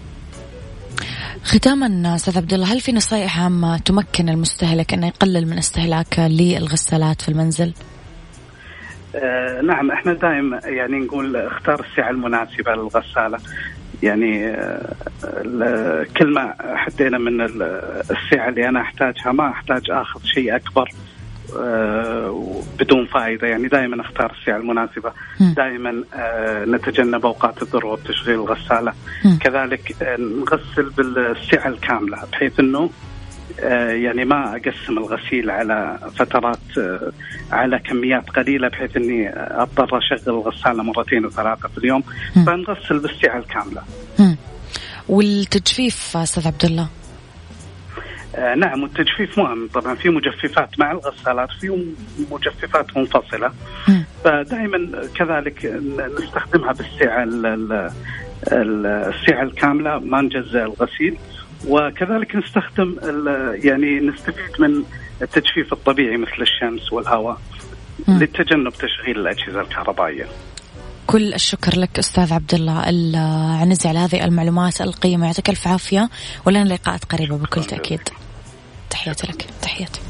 ختاما 1.44 2.14
أستاذ 2.14 2.38
عبد 2.38 2.52
الله 2.54 2.72
هل 2.72 2.80
في 2.80 2.92
نصائح 2.92 3.40
عامة 3.40 3.78
تمكن 3.78 4.28
المستهلك 4.28 4.94
أنه 4.94 5.06
يقلل 5.06 5.46
من 5.46 5.58
استهلاكه 5.58 6.28
للغسالات 6.28 7.22
في 7.22 7.28
المنزل؟ 7.28 7.72
آه 9.14 9.60
نعم 9.60 9.90
إحنا 9.90 10.12
دائما 10.12 10.60
يعني 10.64 10.98
نقول 10.98 11.36
اختار 11.36 11.80
السعة 11.80 12.10
المناسبة 12.10 12.72
للغسالة 12.72 13.38
يعني 14.02 14.46
آه 14.50 16.06
كل 16.16 16.34
ما 16.34 16.54
حدينا 16.74 17.18
من 17.18 17.40
ال- 17.40 17.62
السعه 18.10 18.48
اللي 18.48 18.68
أنا 18.68 18.80
أحتاجها 18.80 19.32
ما 19.32 19.48
أحتاج 19.48 19.90
آخذ 19.90 20.20
شيء 20.24 20.56
أكبر 20.56 20.90
آه 21.58 22.60
بدون 22.80 23.06
فائدة 23.06 23.46
يعني 23.48 23.68
دائما 23.68 24.00
أختار 24.00 24.32
السعه 24.40 24.56
المناسبة. 24.56 25.12
دائما 25.40 26.04
آه 26.14 26.64
نتجنب 26.64 27.26
أوقات 27.26 27.62
الذروه 27.62 27.96
بتشغيل 27.96 28.34
الغساله. 28.34 28.92
كذلك 29.40 29.96
نغسل 30.18 30.90
بالسعه 30.96 31.68
الكامله 31.68 32.18
بحيث 32.32 32.60
إنه 32.60 32.90
يعني 34.02 34.24
ما 34.24 34.56
أقسم 34.56 34.98
الغسيل 34.98 35.50
على 35.50 35.98
فترات 36.18 36.78
آه، 36.78 37.12
على 37.52 37.78
كميات 37.78 38.30
قليلة 38.30 38.68
بحيث 38.68 38.96
إني 38.96 39.30
أضطر 39.36 39.98
أشغل 39.98 40.34
الغسالة 40.34 40.82
مرتين 40.82 41.26
وثلاثة 41.26 41.68
في 41.68 41.78
اليوم. 41.78 42.02
فنغسل 42.46 42.98
بالسعه 42.98 43.38
الكامله. 43.38 43.82
مم. 44.18 44.36
والتجفيف 45.08 46.16
أستاذ 46.16 46.46
عبد 46.46 46.64
الله 46.64 46.88
آه، 48.36 48.54
نعم 48.54 48.82
والتجفيف 48.82 49.38
مهم 49.38 49.68
طبعا 49.74 49.94
في 49.94 50.08
مجففات 50.08 50.78
مع 50.78 50.90
الغسالات 50.92 51.48
في 51.60 51.86
مجففات 52.30 52.96
منفصلة 52.96 53.50
مم. 53.88 54.04
فدائما 54.24 55.02
كذلك 55.14 55.82
نستخدمها 56.20 56.72
بالسعه 56.72 57.22
ال- 57.22 57.46
ال- 57.46 57.90
ال- 58.52 58.86
السعه 58.86 59.42
الكاملة 59.42 59.98
ما 59.98 60.20
نجزء 60.22 60.58
الغسيل 60.58 61.16
وكذلك 61.68 62.36
نستخدم 62.36 62.96
يعني 63.64 64.00
نستفيد 64.00 64.60
من 64.60 64.82
التجفيف 65.22 65.72
الطبيعي 65.72 66.16
مثل 66.16 66.42
الشمس 66.42 66.92
والهواء. 66.92 67.38
لتجنب 68.08 68.72
تشغيل 68.72 69.18
الأجهزة 69.18 69.60
الكهربائية. 69.60 70.26
كل 71.06 71.34
الشكر 71.34 71.78
لك 71.78 71.98
أستاذ 71.98 72.32
عبد 72.32 72.54
الله 72.54 72.88
العنزي 72.88 73.88
على 73.88 73.98
هذه 73.98 74.24
المعلومات. 74.24 74.80
القيمة 74.80 75.26
يعطيك 75.26 75.50
ألف 75.50 75.68
عافية. 75.68 76.08
ولنا 76.46 76.74
لقاءات 76.74 77.04
قريبة 77.04 77.36
بكل 77.36 77.64
تأكيد. 77.64 78.00
تحياتي 78.90 79.26
لك. 79.26 79.46
تحياتي. 79.62 80.00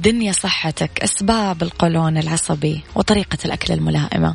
الدنيا 0.00 0.32
صحتك 0.32 1.02
أسباب 1.02 1.62
القولون 1.62 2.18
العصبي 2.18 2.82
وطريقة 2.94 3.38
الأكل 3.44 3.74
الملائمة. 3.74 4.34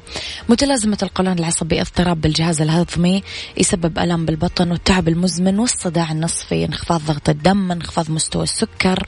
متلازمة 0.49 0.97
القولون 1.03 1.39
العصبي 1.39 1.81
اضطراب 1.81 2.21
بالجهاز 2.21 2.61
الهضمي 2.61 3.23
يسبب 3.57 3.99
ألم 3.99 4.25
بالبطن 4.25 4.71
والتعب 4.71 5.07
المزمن 5.07 5.59
والصداع 5.59 6.11
النصفي 6.11 6.65
انخفاض 6.65 7.01
ضغط 7.05 7.29
الدم 7.29 7.71
انخفاض 7.71 8.11
مستوى 8.11 8.43
السكر 8.43 9.07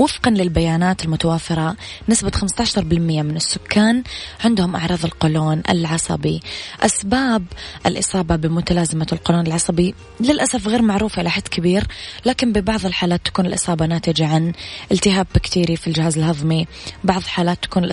وفقا 0.00 0.30
للبيانات 0.30 1.04
المتوافرة 1.04 1.76
نسبة 2.08 2.30
15% 2.30 2.78
من 3.22 3.36
السكان 3.36 4.02
عندهم 4.44 4.76
أعراض 4.76 5.04
القولون 5.04 5.62
العصبي. 5.70 6.40
أسباب 6.80 7.44
الإصابة 7.86 8.36
بمتلازمة 8.36 9.06
القولون 9.12 9.46
العصبي 9.46 9.94
للأسف 10.20 10.68
غير 10.68 10.82
معروفة 10.82 11.22
إلى 11.22 11.30
حد 11.30 11.42
كبير 11.42 11.86
لكن 12.26 12.52
ببعض 12.52 12.86
الحالات 12.86 13.20
تكون 13.24 13.46
الإصابة 13.46 13.86
ناتجة 13.86 14.26
عن 14.26 14.52
التهاب 14.92 15.26
بكتيري 15.34 15.76
في 15.76 15.86
الجهاز 15.86 16.18
الهضمي. 16.18 16.66
بعض 17.04 17.22
حالات 17.22 17.58
تكون 17.62 17.84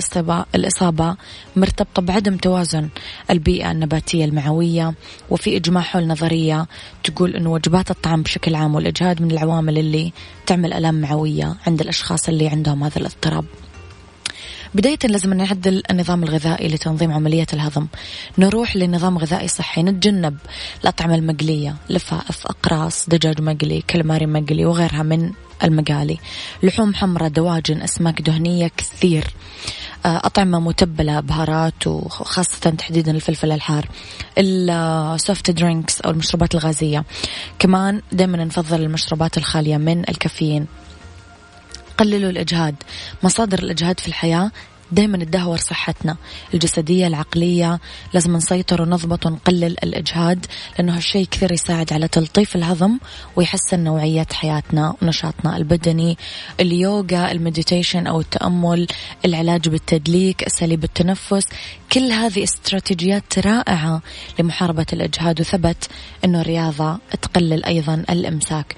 الإصابة, 0.55 1.15
مرتبطة 1.55 2.01
بعدم 2.01 2.37
توازن 2.37 2.89
البيئة 3.29 3.71
النباتية 3.71 4.25
المعوية 4.25 4.93
وفي 5.29 5.57
إجماع 5.57 5.83
حول 5.83 6.07
نظرية 6.07 6.67
تقول 7.03 7.35
أنه 7.35 7.51
وجبات 7.51 7.91
الطعام 7.91 8.21
بشكل 8.21 8.55
عام 8.55 8.75
والإجهاد 8.75 9.21
من 9.21 9.31
العوامل 9.31 9.77
اللي 9.77 10.13
تعمل 10.45 10.73
ألام 10.73 11.01
معوية 11.01 11.55
عند 11.67 11.81
الأشخاص. 11.81 11.96
اللي 12.29 12.47
عندهم 12.47 12.83
هذا 12.83 12.97
الاضطراب. 12.97 13.45
بداية 14.75 14.99
لازم 15.03 15.33
نعدل 15.33 15.83
النظام 15.91 16.23
الغذائي 16.23 16.67
لتنظيم 16.67 17.11
عملية 17.11 17.47
الهضم. 17.53 17.87
نروح 18.37 18.75
لنظام 18.75 19.17
غذائي 19.17 19.47
صحي 19.47 19.83
نتجنب 19.83 20.37
الأطعمة 20.81 21.15
المقلية 21.15 21.75
لفائف 21.89 22.47
أقراص 22.47 23.09
دجاج 23.09 23.41
مقلي 23.41 23.83
كالماري 23.87 24.25
مقلي 24.25 24.65
وغيرها 24.65 25.03
من 25.03 25.31
المقالي. 25.63 26.17
لحوم 26.63 26.95
حمراء 26.95 27.29
دواجن 27.29 27.81
أسماك 27.81 28.21
دهنية 28.21 28.71
كثير. 28.77 29.23
آه، 30.05 30.17
أطعمة 30.23 30.59
متبلة 30.59 31.19
بهارات 31.19 31.87
وخاصة 31.87 32.69
تحديدا 32.69 33.11
الفلفل 33.11 33.51
الحار. 33.51 33.87
ال 34.37 34.60
soft 34.60 35.51
drinks 35.51 36.01
أو 36.01 36.11
المشروبات 36.11 36.55
الغازية. 36.55 37.03
كمان 37.59 38.01
دائما 38.11 38.43
نفضل 38.43 38.81
المشروبات 38.81 39.37
الخالية 39.37 39.77
من 39.77 39.99
الكافيين. 40.09 40.65
قللوا 41.97 42.29
الإجهاد 42.29 42.75
مصادر 43.23 43.59
الإجهاد 43.59 43.99
في 43.99 44.07
الحياة 44.07 44.51
دائما 44.91 45.17
تدهور 45.17 45.57
صحتنا 45.57 46.17
الجسدية 46.53 47.07
العقلية. 47.07 47.79
لازم 48.13 48.35
نسيطر 48.35 48.81
ونضبط 48.81 49.25
ونقلل 49.25 49.75
الإجهاد 49.83 50.45
لأنه 50.77 50.97
هالشيء 50.97 51.25
كثير 51.31 51.51
يساعد 51.51 51.93
على 51.93 52.07
تلطيف 52.07 52.55
الهضم 52.55 52.97
ويحسن 53.35 53.79
نوعية 53.79 54.27
حياتنا 54.33 54.95
ونشاطنا 55.01 55.57
البدني. 55.57 56.17
اليوغا 56.59 57.31
المديتيشن 57.31 58.07
أو 58.07 58.19
التأمل 58.19 58.87
العلاج 59.25 59.69
بالتدليك 59.69 60.43
أساليب 60.43 60.83
التنفس 60.83 61.47
كل 61.91 62.11
هذه 62.11 62.43
استراتيجيات 62.43 63.39
رائعة 63.39 64.01
لمحاربة 64.39 64.85
الإجهاد. 64.93 65.41
وثبت 65.41 65.89
أنه 66.25 66.41
الرياضة 66.41 66.99
تقلل 67.21 67.65
أيضا 67.65 68.05
الإمساك. 68.09 68.75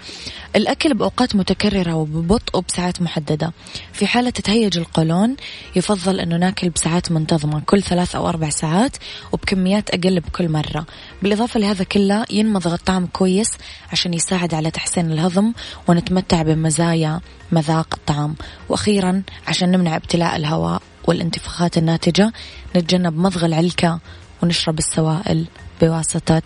الأكل 0.55 0.93
بأوقات 0.93 1.35
متكررة 1.35 1.93
وببطء 1.93 2.57
وبساعات 2.57 3.01
محددة. 3.01 3.53
في 3.93 4.07
حالة 4.07 4.29
تتهيج 4.29 4.77
القولون 4.77 5.35
يفضل 5.75 5.98
أنه 6.07 6.37
ناكل 6.37 6.69
بساعات 6.69 7.11
منتظمة 7.11 7.61
كل 7.65 7.83
ثلاث 7.83 8.15
أو 8.15 8.29
أربع 8.29 8.49
ساعات 8.49 8.97
وبكميات 9.31 9.89
أقل 9.89 10.19
بكل 10.19 10.49
مرة. 10.49 10.85
بالإضافة 11.21 11.59
لهذا 11.59 11.83
كله 11.83 12.25
ينمضغ 12.29 12.73
الطعام 12.73 13.05
كويس 13.05 13.49
عشان 13.91 14.13
يساعد 14.13 14.53
على 14.53 14.71
تحسين 14.71 15.11
الهضم 15.11 15.53
ونتمتع 15.87 16.41
بمزايا 16.41 17.19
مذاق 17.51 17.87
الطعام 17.93 18.35
وأخيرا 18.69 19.23
عشان 19.47 19.71
نمنع 19.71 19.95
ابتلاء 19.95 20.35
الهواء 20.35 20.81
والانتفاخات 21.07 21.77
الناتجة 21.77 22.33
نتجنب 22.75 23.17
مضغ 23.17 23.45
العلكة 23.45 23.99
ونشرب 24.43 24.79
السوائل 24.79 25.45
بواسطة 25.81 26.41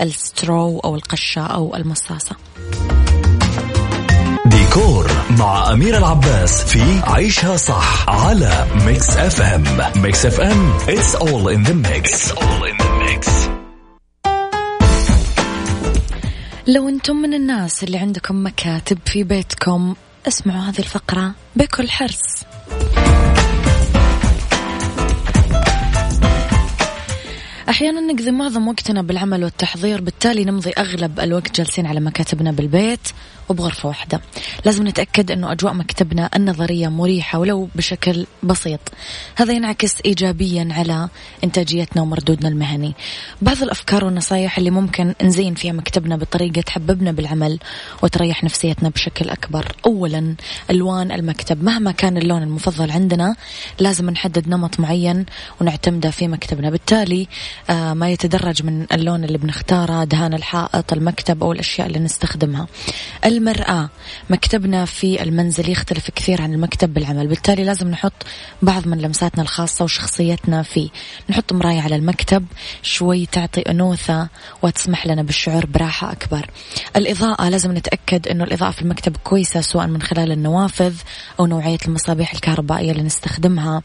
السترو 0.00 0.78
أو 0.78 0.94
القشة 0.94 1.46
أو 1.46 1.76
المصاصة. 1.76 2.36
ديكور 4.74 5.10
مع 5.38 5.72
أميرة 5.72 5.98
العباس 5.98 6.64
في 6.64 7.00
عيشها 7.06 7.56
صح 7.56 8.08
على 8.08 8.66
Mix 8.86 9.16
FM 9.16 9.64
Mix 10.02 10.26
FM 10.26 10.78
it's 10.78 11.14
all 11.14 11.48
in 11.48 11.62
the 11.68 11.74
mix. 11.74 12.10
It's 12.10 12.32
all 12.32 12.64
in 12.70 12.76
the 12.78 12.90
mix. 13.04 13.28
لو 16.66 16.88
أنتم 16.88 17.16
من 17.16 17.34
الناس 17.34 17.84
اللي 17.84 17.98
عندكم 17.98 18.46
مكاتب 18.46 18.98
في 19.06 19.24
بيتكم 19.24 19.94
اسمعوا 20.28 20.60
هذه 20.60 20.78
الفقرة 20.78 21.32
بكل 21.56 21.90
حرص. 21.90 22.44
أحيانا 27.68 28.00
نقضي 28.00 28.30
معظم 28.30 28.68
وقتنا 28.68 29.02
بالعمل 29.02 29.44
والتحضير 29.44 30.00
بالتالي 30.00 30.44
نمضي 30.44 30.70
أغلب 30.78 31.20
الوقت 31.20 31.56
جالسين 31.56 31.86
على 31.86 32.00
مكاتبنا 32.00 32.52
بالبيت. 32.52 33.08
وبغرفة 33.48 33.88
واحدة. 33.88 34.20
لازم 34.64 34.88
نتأكد 34.88 35.30
أنه 35.30 35.52
أجواء 35.52 35.74
مكتبنا 35.74 36.30
النظرية 36.36 36.88
مريحة 36.88 37.38
ولو 37.38 37.68
بشكل 37.74 38.26
بسيط. 38.42 38.80
هذا 39.36 39.52
ينعكس 39.52 39.96
إيجابيا 40.04 40.68
على 40.70 41.08
إنتاجيتنا 41.44 42.02
ومردودنا 42.02 42.48
المهني. 42.48 42.94
بعض 43.42 43.62
الأفكار 43.62 44.04
والنصايح 44.04 44.58
اللي 44.58 44.70
ممكن 44.70 45.14
نزين 45.22 45.54
فيها 45.54 45.72
مكتبنا 45.72 46.16
بطريقة 46.16 46.60
تحببنا 46.60 47.12
بالعمل 47.12 47.58
وتريح 48.02 48.44
نفسيتنا 48.44 48.88
بشكل 48.88 49.28
أكبر. 49.30 49.72
أولا 49.86 50.34
ألوان 50.70 51.12
المكتب. 51.12 51.64
مهما 51.64 51.92
كان 51.92 52.16
اللون 52.16 52.42
المفضل 52.42 52.90
عندنا 52.90 53.36
لازم 53.80 54.10
نحدد 54.10 54.48
نمط 54.48 54.80
معين 54.80 55.26
ونعتمده 55.60 56.10
في 56.10 56.28
مكتبنا. 56.28 56.70
بالتالي 56.70 57.28
آه، 57.70 57.94
ما 57.94 58.10
يتدرج 58.10 58.62
من 58.62 58.86
اللون 58.92 59.24
اللي 59.24 59.38
بنختاره 59.38 60.04
دهان 60.04 60.34
الحائط 60.34 60.92
المكتب 60.92 61.42
أو 61.42 61.52
الأشياء 61.52 61.86
اللي 61.86 61.98
نستخدمها. 61.98 62.66
المرآة. 63.36 63.88
مكتبنا 64.30 64.84
في 64.84 65.22
المنزل 65.22 65.70
يختلف 65.70 66.10
كثير 66.10 66.42
عن 66.42 66.54
المكتب 66.54 66.94
بالعمل 66.94 67.26
بالتالي 67.26 67.64
لازم 67.64 67.88
نحط 67.88 68.12
بعض 68.62 68.88
من 68.88 68.98
لمساتنا 68.98 69.42
الخاصة 69.42 69.84
وشخصيتنا 69.84 70.62
فيه. 70.62 70.88
نحط 71.30 71.52
مراية 71.52 71.80
على 71.80 71.96
المكتب 71.96 72.46
شوي 72.82 73.26
تعطي 73.26 73.60
أنوثة 73.60 74.28
وتسمح 74.62 75.06
لنا 75.06 75.22
بالشعور 75.22 75.66
براحة 75.66 76.12
أكبر. 76.12 76.50
الإضاءة 76.96 77.48
لازم 77.48 77.72
نتأكد 77.72 78.28
أنه 78.28 78.44
الإضاءة 78.44 78.70
في 78.70 78.82
المكتب 78.82 79.16
كويسة 79.24 79.60
سواء 79.60 79.86
من 79.86 80.02
خلال 80.02 80.32
النوافذ 80.32 80.94
أو 81.40 81.46
نوعية 81.46 81.78
المصابيح 81.86 82.32
الكهربائية 82.32 82.92
اللي 82.92 83.02
نستخدمها. 83.02 83.82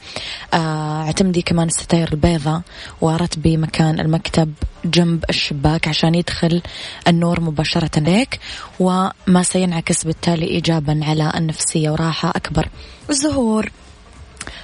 آه، 0.53 1.01
اعتمدي 1.01 1.41
كمان 1.41 1.67
الستاير 1.67 2.09
البيضاء 2.11 2.61
ورتبي 3.01 3.57
مكان 3.57 3.99
المكتب. 3.99 4.53
جنب 4.85 5.23
الشباك 5.29 5.87
عشان 5.87 6.15
يدخل 6.15 6.61
النور 7.07 7.41
مباشرة 7.41 7.99
ليك 7.99 8.39
وما 8.79 9.43
سينعكس 9.43 10.03
بالتالي 10.03 10.47
إيجابا 10.47 10.99
على 11.03 11.31
النفسية 11.35 11.89
وراحة 11.89 12.29
أكبر. 12.29 12.69
الزهور. 13.09 13.71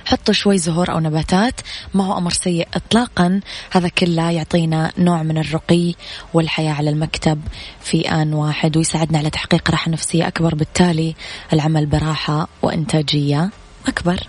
حطوا 0.05 0.33
شوي 0.33 0.57
زهور 0.57 0.91
أو 0.91 0.99
نباتات 0.99 1.61
ما 1.93 2.05
هو 2.05 2.17
أمر 2.17 2.31
سيء 2.31 2.67
إطلاقا. 2.73 3.39
هذا 3.71 3.87
كله 3.87 4.31
يعطينا 4.31 4.91
نوع 4.97 5.23
من 5.23 5.37
الرقي 5.37 5.93
والحياة 6.33 6.73
على 6.73 6.89
المكتب 6.89 7.41
في 7.81 8.11
آن 8.11 8.33
واحد 8.33 8.77
ويساعدنا 8.77 9.17
على 9.17 9.29
تحقيق 9.29 9.71
راحة 9.71 9.91
نفسية 9.91 10.27
أكبر. 10.27 10.55
بالتالي 10.55 11.15
العمل 11.53 11.85
براحة 11.85 12.47
وإنتاجية 12.61 13.49
أكبر. 13.87 14.27